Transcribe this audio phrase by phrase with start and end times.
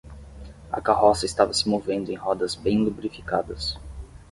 [0.71, 3.77] A carroça estava se movendo em rodas bem lubrificadas.